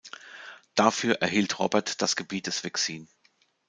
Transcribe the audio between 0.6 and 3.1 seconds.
Dafür erhielt Robert das Gebiet des Vexin.